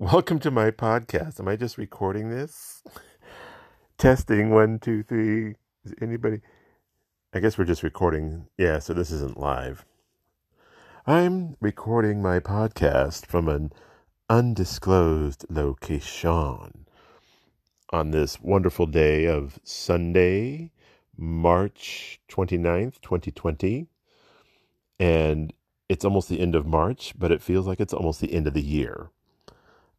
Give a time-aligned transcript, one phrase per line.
[0.00, 1.40] Welcome to my podcast.
[1.40, 2.82] Am I just recording this?
[3.98, 5.56] Testing one, two, three.
[5.84, 6.40] Is anybody?
[7.34, 8.46] I guess we're just recording.
[8.56, 9.84] Yeah, so this isn't live.
[11.06, 13.74] I'm recording my podcast from an
[14.30, 16.86] undisclosed location
[17.90, 20.72] on this wonderful day of Sunday,
[21.14, 23.86] March 29th, 2020.
[24.98, 25.52] And
[25.90, 28.54] it's almost the end of March, but it feels like it's almost the end of
[28.54, 29.10] the year.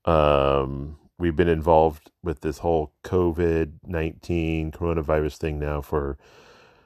[0.05, 6.17] Um, we've been involved with this whole COVID nineteen coronavirus thing now for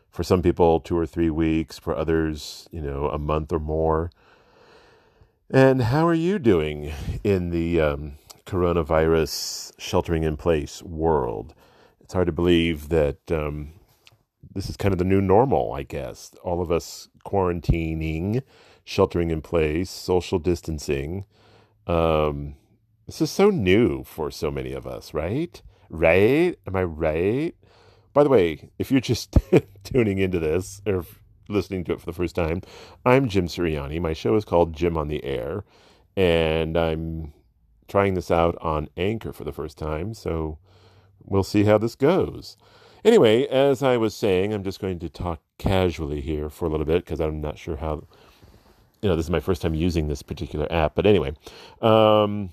[0.09, 4.11] for some people two or three weeks, for others, you know, a month or more.
[5.49, 6.93] And how are you doing
[7.23, 8.13] in the um,
[8.45, 11.53] coronavirus sheltering in place world?
[12.01, 13.73] It's hard to believe that um,
[14.53, 16.33] this is kind of the new normal, I guess.
[16.43, 18.41] All of us quarantining,
[18.83, 21.25] sheltering in place, social distancing.
[21.87, 22.55] Um,
[23.05, 25.61] this is so new for so many of us, right?
[25.89, 26.57] Right?
[26.65, 27.55] Am I right?
[28.13, 29.37] By the way, if you're just
[29.83, 31.05] tuning into this or
[31.47, 32.61] listening to it for the first time,
[33.05, 34.01] I'm Jim Sirianni.
[34.01, 35.65] My show is called Jim on the Air,
[36.17, 37.33] and I'm
[37.87, 40.57] trying this out on Anchor for the first time, so
[41.23, 42.57] we'll see how this goes.
[43.03, 46.87] Anyway, as I was saying, I'm just going to talk casually here for a little
[46.87, 48.07] bit because I'm not sure how,
[49.03, 50.95] you know, this is my first time using this particular app.
[50.95, 51.33] But anyway,
[51.83, 52.49] um,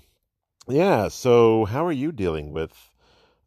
[0.67, 1.07] yeah.
[1.07, 2.91] So, how are you dealing with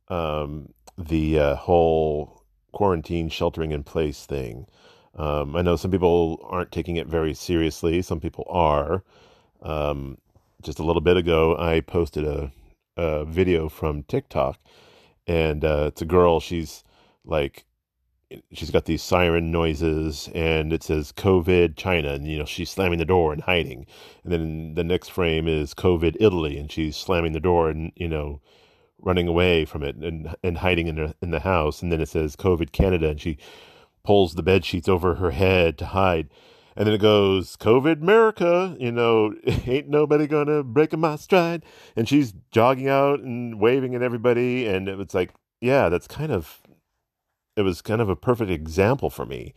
[0.08, 2.42] um, the uh, whole
[2.72, 4.66] quarantine, sheltering in place thing?
[5.14, 8.02] Um, I know some people aren't taking it very seriously.
[8.02, 9.02] Some people are.
[9.62, 10.18] Um,
[10.62, 12.52] just a little bit ago, I posted a,
[12.96, 14.58] a video from TikTok,
[15.26, 16.40] and uh, it's a girl.
[16.40, 16.84] She's
[17.24, 17.64] like
[18.52, 22.98] she's got these siren noises and it says covid china and you know she's slamming
[22.98, 23.86] the door and hiding.
[24.24, 28.08] And then the next frame is covid italy and she's slamming the door and you
[28.08, 28.40] know
[28.98, 31.82] running away from it and and hiding in the in the house.
[31.82, 33.38] And then it says covid canada and she
[34.04, 36.28] pulls the bed sheets over her head to hide.
[36.76, 39.34] And then it goes covid america you know
[39.66, 41.64] ain't nobody gonna break my stride.
[41.94, 44.66] And she's jogging out and waving at everybody.
[44.66, 45.30] And it's like
[45.60, 46.60] yeah that's kind of
[47.56, 49.54] it was kind of a perfect example for me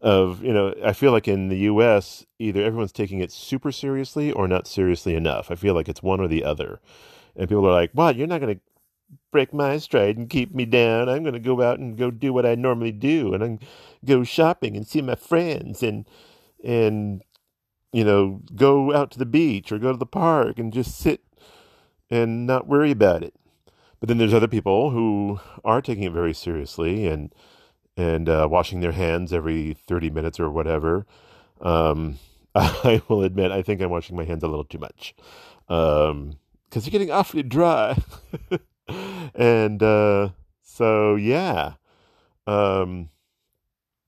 [0.00, 4.30] of you know i feel like in the us either everyone's taking it super seriously
[4.30, 5.50] or not seriously enough.
[5.50, 6.80] I feel like it's one or the other.
[7.36, 8.16] And people are like what?
[8.16, 8.60] You're not going to
[9.32, 11.08] break my stride and keep me down.
[11.08, 13.58] I'm going to go out and go do what i normally do and i'm
[14.04, 16.06] go shopping and see my friends and
[16.62, 17.22] and
[17.92, 21.22] you know go out to the beach or go to the park and just sit
[22.10, 23.34] and not worry about it
[24.04, 27.34] but then there's other people who are taking it very seriously and
[27.96, 31.06] and uh, washing their hands every 30 minutes or whatever.
[31.62, 32.18] Um,
[32.54, 35.14] I will admit, I think I'm washing my hands a little too much
[35.66, 36.36] because um,
[36.70, 37.96] they're getting awfully dry.
[39.34, 40.28] and uh,
[40.62, 41.76] so, yeah.
[42.46, 43.08] Um,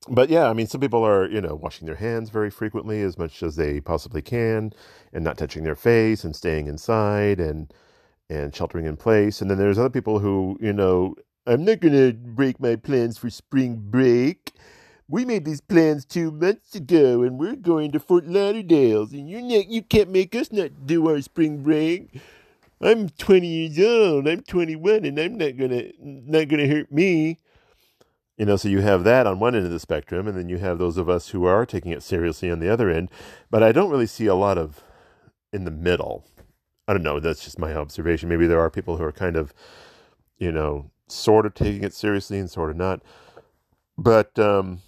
[0.07, 3.17] but yeah, I mean, some people are, you know, washing their hands very frequently as
[3.17, 4.73] much as they possibly can
[5.11, 7.73] and not touching their face and staying inside and,
[8.29, 9.41] and sheltering in place.
[9.41, 11.15] And then there's other people who, you know,
[11.45, 14.51] I'm not going to break my plans for spring break.
[15.07, 19.39] We made these plans two months ago, and we're going to Fort Lauderdale's, and you
[19.39, 22.19] you can't make us not do our spring break.
[22.81, 24.27] I'm 20 years old.
[24.27, 27.37] I'm 21, and I'm not gonna not gonna hurt me.
[28.37, 30.57] You know, so you have that on one end of the spectrum, and then you
[30.57, 33.09] have those of us who are taking it seriously on the other end.
[33.49, 34.83] But I don't really see a lot of
[35.53, 36.25] in the middle.
[36.87, 37.19] I don't know.
[37.19, 38.29] That's just my observation.
[38.29, 39.53] Maybe there are people who are kind of,
[40.37, 43.01] you know, sort of taking it seriously and sort of not.
[43.97, 44.81] But um,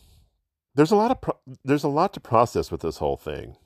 [0.75, 3.57] there's a lot of pro- there's a lot to process with this whole thing.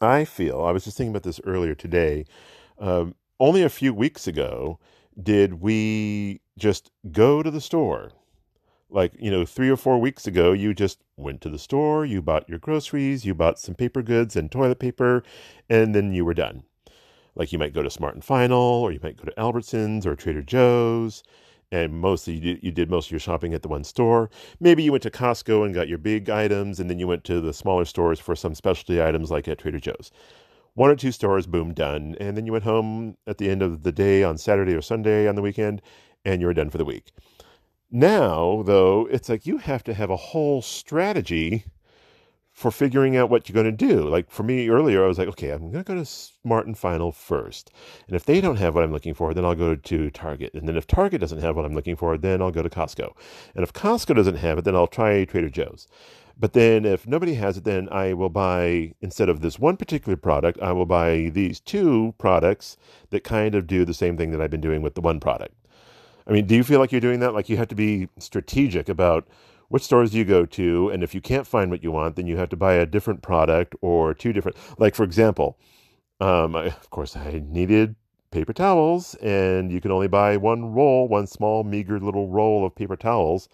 [0.00, 2.24] I feel I was just thinking about this earlier today.
[2.78, 4.78] Um, only a few weeks ago
[5.20, 8.12] did we just go to the store.
[8.88, 12.20] Like, you know, three or four weeks ago, you just went to the store, you
[12.20, 15.22] bought your groceries, you bought some paper goods and toilet paper,
[15.68, 16.64] and then you were done.
[17.34, 20.16] Like you might go to Smart and Final, or you might go to Albertsons or
[20.16, 21.22] Trader Joe's,
[21.72, 24.30] and mostly you did, you did most of your shopping at the one store.
[24.58, 27.40] Maybe you went to Costco and got your big items, and then you went to
[27.40, 30.10] the smaller stores for some specialty items like at Trader Joe's.
[30.74, 32.16] One or two stores, boom, done.
[32.20, 35.28] And then you went home at the end of the day on Saturday or Sunday
[35.28, 35.82] on the weekend,
[36.24, 37.12] and you were done for the week.
[37.90, 41.64] Now, though, it's like you have to have a whole strategy
[42.60, 44.06] for figuring out what you're going to do.
[44.06, 46.76] Like for me earlier, I was like, okay, I'm going to go to Smart and
[46.76, 47.70] Final first.
[48.06, 50.52] And if they don't have what I'm looking for, then I'll go to Target.
[50.52, 53.12] And then if Target doesn't have what I'm looking for, then I'll go to Costco.
[53.54, 55.88] And if Costco doesn't have it, then I'll try Trader Joe's.
[56.38, 60.18] But then if nobody has it, then I will buy, instead of this one particular
[60.18, 62.76] product, I will buy these two products
[63.08, 65.54] that kind of do the same thing that I've been doing with the one product.
[66.26, 67.32] I mean, do you feel like you're doing that?
[67.32, 69.26] Like you have to be strategic about
[69.70, 72.26] which stores do you go to, and if you can't find what you want, then
[72.26, 74.56] you have to buy a different product or two different.
[74.78, 75.58] Like for example,
[76.20, 77.94] um, I, of course, I needed
[78.32, 82.74] paper towels, and you can only buy one roll, one small, meager little roll of
[82.74, 83.48] paper towels,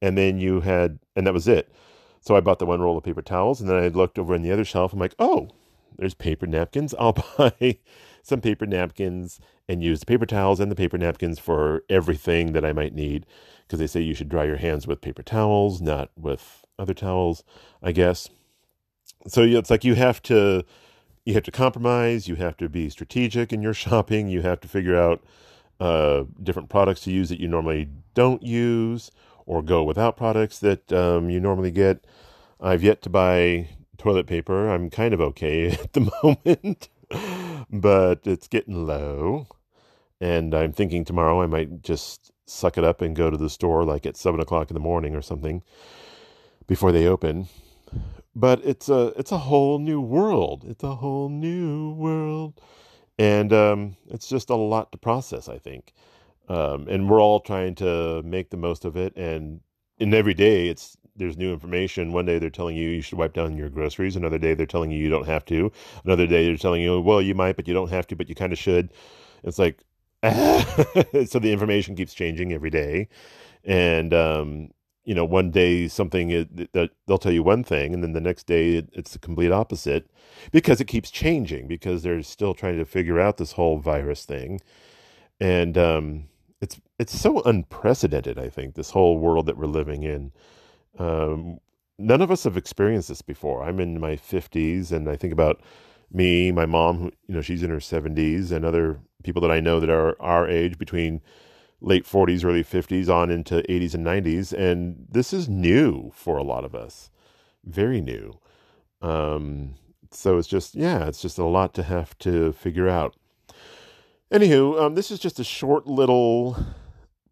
[0.00, 1.72] and then you had, and that was it.
[2.20, 4.42] So I bought the one roll of paper towels, and then I looked over on
[4.42, 4.92] the other shelf.
[4.92, 5.48] I'm like, oh,
[5.98, 6.94] there's paper napkins.
[6.98, 7.78] I'll buy
[8.22, 12.64] some paper napkins and use the paper towels and the paper napkins for everything that
[12.64, 13.26] I might need.
[13.66, 17.42] Because they say you should dry your hands with paper towels, not with other towels,
[17.82, 18.28] I guess.
[19.26, 20.64] So it's like you have to
[21.24, 22.28] you have to compromise.
[22.28, 24.28] You have to be strategic in your shopping.
[24.28, 25.22] You have to figure out
[25.80, 29.10] uh, different products to use that you normally don't use,
[29.46, 32.04] or go without products that um, you normally get.
[32.60, 33.68] I've yet to buy
[34.02, 34.68] toilet paper.
[34.68, 36.88] I'm kind of okay at the moment,
[37.70, 39.46] but it's getting low.
[40.20, 43.84] And I'm thinking tomorrow I might just suck it up and go to the store
[43.84, 45.62] like at seven o'clock in the morning or something
[46.66, 47.48] before they open
[48.34, 50.64] but it's a it's a whole new world.
[50.68, 52.60] It's a whole new world,
[53.18, 55.48] and um, it's just a lot to process.
[55.48, 55.92] I think,
[56.48, 59.16] um, and we're all trying to make the most of it.
[59.16, 59.60] And
[59.98, 62.12] in every day, it's there's new information.
[62.12, 64.16] One day they're telling you you should wipe down your groceries.
[64.16, 65.70] Another day they're telling you you don't have to.
[66.04, 68.34] Another day they're telling you, well, you might, but you don't have to, but you
[68.34, 68.90] kind of should.
[69.42, 69.82] It's like,
[70.22, 73.08] so the information keeps changing every day,
[73.64, 74.70] and um,
[75.04, 76.28] you know, one day something
[76.72, 80.08] that they'll tell you one thing, and then the next day it's the complete opposite
[80.52, 84.60] because it keeps changing because they're still trying to figure out this whole virus thing,
[85.40, 86.28] and um,
[86.60, 88.38] it's it's so unprecedented.
[88.38, 90.30] I think this whole world that we're living in.
[90.98, 91.58] Um,
[91.98, 93.62] none of us have experienced this before.
[93.62, 95.60] I'm in my 50s, and I think about
[96.12, 99.60] me, my mom, who you know, she's in her 70s, and other people that I
[99.60, 101.20] know that are our age between
[101.80, 104.52] late 40s, early 50s, on into 80s and 90s.
[104.52, 107.10] And this is new for a lot of us,
[107.64, 108.38] very new.
[109.00, 109.74] Um,
[110.10, 113.16] so it's just, yeah, it's just a lot to have to figure out.
[114.32, 116.56] Anywho, um, this is just a short little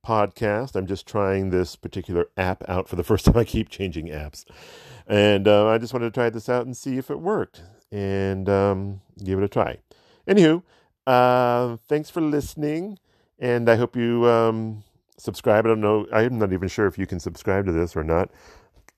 [0.07, 0.77] podcast.
[0.77, 3.37] I'm just trying this particular app out for the first time.
[3.37, 4.45] I keep changing apps.
[5.07, 8.49] And uh, I just wanted to try this out and see if it worked and
[8.49, 9.79] um, give it a try.
[10.29, 10.63] Anywho,
[11.07, 12.99] uh, thanks for listening.
[13.39, 14.85] And I hope you um,
[15.17, 15.65] subscribe.
[15.65, 16.07] I don't know.
[16.13, 18.31] I'm not even sure if you can subscribe to this or not.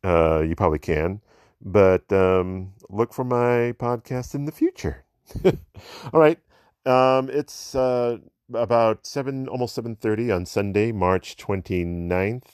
[0.05, 1.21] Uh, you probably can.
[1.65, 5.05] But um, look for my podcast in the future.
[5.45, 6.39] All right.
[6.85, 8.19] Um, it's uh,
[8.55, 12.45] about 7, almost 7.30 on Sunday, March 29th,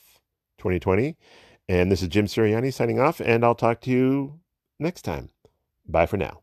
[0.58, 1.16] 2020.
[1.68, 3.20] And this is Jim Sirianni signing off.
[3.20, 4.40] And I'll talk to you
[4.78, 5.30] next time.
[5.86, 6.40] Bye for now.